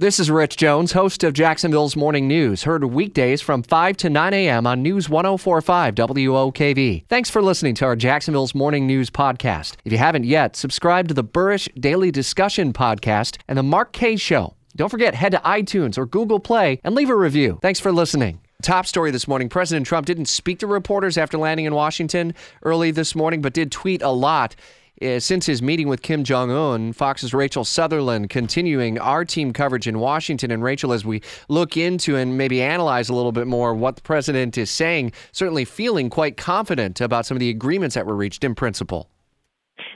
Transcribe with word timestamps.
This 0.00 0.20
is 0.20 0.30
Rich 0.30 0.58
Jones, 0.58 0.92
host 0.92 1.24
of 1.24 1.32
Jacksonville's 1.32 1.96
Morning 1.96 2.28
News, 2.28 2.62
heard 2.62 2.84
weekdays 2.84 3.42
from 3.42 3.64
5 3.64 3.96
to 3.96 4.08
9 4.08 4.32
a.m. 4.32 4.64
on 4.64 4.80
News 4.80 5.08
1045 5.08 5.96
WOKV. 5.96 7.04
Thanks 7.08 7.28
for 7.28 7.42
listening 7.42 7.74
to 7.74 7.84
our 7.84 7.96
Jacksonville's 7.96 8.54
Morning 8.54 8.86
News 8.86 9.10
podcast. 9.10 9.74
If 9.84 9.90
you 9.90 9.98
haven't 9.98 10.22
yet, 10.22 10.54
subscribe 10.54 11.08
to 11.08 11.14
the 11.14 11.24
Burrish 11.24 11.68
Daily 11.80 12.12
Discussion 12.12 12.72
podcast 12.72 13.38
and 13.48 13.58
the 13.58 13.64
Mark 13.64 13.92
Kaye 13.92 14.14
Show. 14.14 14.54
Don't 14.76 14.88
forget, 14.88 15.16
head 15.16 15.32
to 15.32 15.38
iTunes 15.38 15.98
or 15.98 16.06
Google 16.06 16.38
Play 16.38 16.78
and 16.84 16.94
leave 16.94 17.10
a 17.10 17.16
review. 17.16 17.58
Thanks 17.60 17.80
for 17.80 17.90
listening. 17.90 18.38
Top 18.62 18.86
story 18.86 19.10
this 19.10 19.26
morning 19.26 19.48
President 19.48 19.84
Trump 19.84 20.06
didn't 20.06 20.26
speak 20.26 20.60
to 20.60 20.68
reporters 20.68 21.18
after 21.18 21.38
landing 21.38 21.66
in 21.66 21.74
Washington 21.74 22.36
early 22.62 22.92
this 22.92 23.16
morning, 23.16 23.42
but 23.42 23.52
did 23.52 23.72
tweet 23.72 24.02
a 24.02 24.10
lot. 24.10 24.54
Uh, 25.00 25.20
since 25.20 25.46
his 25.46 25.62
meeting 25.62 25.86
with 25.86 26.02
Kim 26.02 26.24
Jong 26.24 26.50
un, 26.50 26.92
Fox's 26.92 27.32
Rachel 27.32 27.64
Sutherland 27.64 28.30
continuing 28.30 28.98
our 28.98 29.24
team 29.24 29.52
coverage 29.52 29.86
in 29.86 30.00
Washington. 30.00 30.50
And 30.50 30.62
Rachel, 30.62 30.92
as 30.92 31.04
we 31.04 31.22
look 31.48 31.76
into 31.76 32.16
and 32.16 32.36
maybe 32.36 32.60
analyze 32.60 33.08
a 33.08 33.14
little 33.14 33.32
bit 33.32 33.46
more 33.46 33.74
what 33.74 33.96
the 33.96 34.02
president 34.02 34.58
is 34.58 34.70
saying, 34.70 35.12
certainly 35.30 35.64
feeling 35.64 36.10
quite 36.10 36.36
confident 36.36 37.00
about 37.00 37.26
some 37.26 37.36
of 37.36 37.40
the 37.40 37.50
agreements 37.50 37.94
that 37.94 38.06
were 38.06 38.16
reached 38.16 38.42
in 38.42 38.54
principle. 38.54 39.08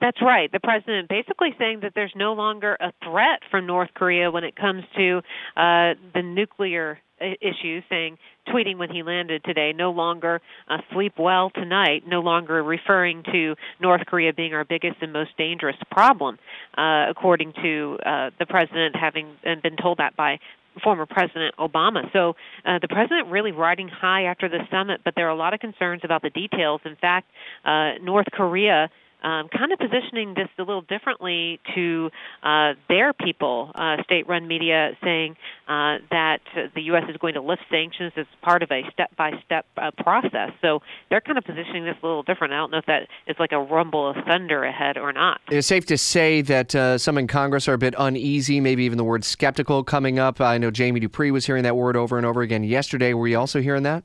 That's 0.00 0.20
right. 0.22 0.50
The 0.50 0.60
president 0.60 1.08
basically 1.08 1.54
saying 1.58 1.80
that 1.82 1.92
there's 1.94 2.12
no 2.14 2.32
longer 2.32 2.76
a 2.80 2.92
threat 3.04 3.40
from 3.50 3.66
North 3.66 3.90
Korea 3.94 4.30
when 4.30 4.44
it 4.44 4.56
comes 4.56 4.84
to 4.96 5.18
uh, 5.56 5.94
the 6.14 6.22
nuclear 6.22 6.98
issues, 7.20 7.84
saying, 7.88 8.18
tweeting 8.48 8.78
when 8.78 8.90
he 8.90 9.02
landed 9.02 9.44
today, 9.44 9.72
no 9.74 9.90
longer 9.90 10.40
uh, 10.68 10.78
sleep 10.92 11.14
well 11.18 11.50
tonight, 11.50 12.04
no 12.06 12.20
longer 12.20 12.62
referring 12.62 13.22
to 13.24 13.54
North 13.80 14.02
Korea 14.06 14.32
being 14.32 14.54
our 14.54 14.64
biggest 14.64 14.96
and 15.00 15.12
most 15.12 15.30
dangerous 15.36 15.76
problem, 15.90 16.38
uh, 16.76 17.06
according 17.08 17.52
to 17.62 17.98
uh, 18.04 18.30
the 18.38 18.46
president 18.46 18.96
having 18.96 19.28
been 19.62 19.76
told 19.76 19.98
that 19.98 20.16
by 20.16 20.38
former 20.82 21.06
President 21.06 21.54
Obama. 21.58 22.10
So 22.12 22.36
uh, 22.64 22.78
the 22.80 22.88
president 22.88 23.28
really 23.28 23.52
riding 23.52 23.88
high 23.88 24.24
after 24.24 24.48
the 24.48 24.60
summit, 24.70 25.00
but 25.04 25.14
there 25.16 25.26
are 25.26 25.30
a 25.30 25.36
lot 25.36 25.54
of 25.54 25.60
concerns 25.60 26.02
about 26.04 26.22
the 26.22 26.30
details. 26.30 26.80
In 26.84 26.96
fact, 26.96 27.26
uh, 27.64 27.92
North 28.02 28.26
Korea 28.32 28.88
um, 29.22 29.48
kind 29.48 29.72
of 29.72 29.78
positioning 29.78 30.34
this 30.34 30.48
a 30.58 30.62
little 30.62 30.82
differently 30.82 31.60
to 31.74 32.10
uh, 32.42 32.74
their 32.88 33.12
people, 33.12 33.72
uh, 33.74 34.02
state-run 34.04 34.46
media 34.46 34.92
saying 35.02 35.36
uh, 35.66 35.98
that 36.10 36.40
the 36.74 36.82
U.S. 36.82 37.04
is 37.08 37.16
going 37.16 37.34
to 37.34 37.42
lift 37.42 37.62
sanctions 37.70 38.12
as 38.16 38.26
part 38.42 38.62
of 38.62 38.70
a 38.70 38.82
step-by-step 38.92 39.66
uh, 39.76 39.90
process. 40.02 40.50
So 40.62 40.80
they're 41.10 41.20
kind 41.20 41.38
of 41.38 41.44
positioning 41.44 41.84
this 41.84 41.96
a 42.02 42.06
little 42.06 42.22
different. 42.22 42.52
I 42.52 42.56
don't 42.56 42.70
know 42.70 42.78
if 42.78 42.86
that 42.86 43.08
is 43.26 43.36
like 43.38 43.52
a 43.52 43.60
rumble 43.60 44.10
of 44.10 44.16
thunder 44.26 44.64
ahead 44.64 44.96
or 44.96 45.12
not. 45.12 45.40
It's 45.50 45.66
safe 45.66 45.86
to 45.86 45.98
say 45.98 46.42
that 46.42 46.74
uh, 46.74 46.98
some 46.98 47.18
in 47.18 47.26
Congress 47.26 47.68
are 47.68 47.74
a 47.74 47.78
bit 47.78 47.94
uneasy, 47.98 48.60
maybe 48.60 48.84
even 48.84 48.98
the 48.98 49.04
word 49.04 49.24
skeptical 49.24 49.84
coming 49.84 50.18
up. 50.18 50.40
I 50.40 50.58
know 50.58 50.70
Jamie 50.70 51.00
Dupree 51.00 51.30
was 51.30 51.46
hearing 51.46 51.64
that 51.64 51.76
word 51.76 51.96
over 51.96 52.16
and 52.16 52.26
over 52.26 52.42
again 52.42 52.64
yesterday. 52.64 53.14
Were 53.14 53.28
you 53.28 53.38
also 53.38 53.60
hearing 53.60 53.82
that? 53.82 54.04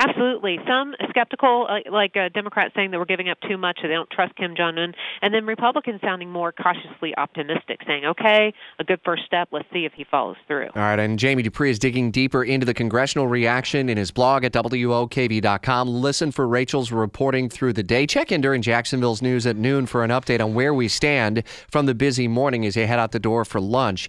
Absolutely. 0.00 0.58
Some 0.66 0.94
skeptical, 1.10 1.66
uh, 1.68 1.90
like 1.92 2.16
uh, 2.16 2.30
Democrats 2.30 2.72
saying 2.74 2.90
that 2.90 2.98
we're 2.98 3.04
giving 3.04 3.28
up 3.28 3.36
too 3.46 3.58
much, 3.58 3.80
they 3.82 3.88
don't 3.88 4.08
trust 4.08 4.34
Kim 4.36 4.54
Jong 4.56 4.78
Un, 4.78 4.94
and 5.20 5.34
then 5.34 5.44
Republicans 5.44 6.00
sounding 6.02 6.30
more 6.30 6.52
cautiously 6.52 7.14
optimistic, 7.18 7.80
saying, 7.86 8.06
"Okay, 8.06 8.54
a 8.78 8.84
good 8.84 9.00
first 9.04 9.24
step. 9.26 9.48
Let's 9.52 9.68
see 9.72 9.84
if 9.84 9.92
he 9.92 10.04
follows 10.04 10.36
through." 10.46 10.68
All 10.74 10.82
right. 10.82 10.98
And 10.98 11.18
Jamie 11.18 11.42
Dupree 11.42 11.70
is 11.70 11.78
digging 11.78 12.10
deeper 12.10 12.42
into 12.42 12.64
the 12.64 12.72
congressional 12.72 13.28
reaction 13.28 13.90
in 13.90 13.98
his 13.98 14.10
blog 14.10 14.44
at 14.44 14.52
wokv.com. 14.52 15.88
Listen 15.88 16.32
for 16.32 16.48
Rachel's 16.48 16.90
reporting 16.90 17.50
through 17.50 17.74
the 17.74 17.82
day. 17.82 18.06
Check 18.06 18.32
in 18.32 18.40
during 18.40 18.62
Jacksonville's 18.62 19.20
news 19.20 19.46
at 19.46 19.56
noon 19.56 19.84
for 19.84 20.02
an 20.02 20.10
update 20.10 20.42
on 20.42 20.54
where 20.54 20.72
we 20.72 20.88
stand 20.88 21.42
from 21.70 21.84
the 21.84 21.94
busy 21.94 22.26
morning 22.26 22.64
as 22.64 22.74
you 22.74 22.86
head 22.86 22.98
out 22.98 23.12
the 23.12 23.20
door 23.20 23.44
for 23.44 23.60
lunch. 23.60 24.08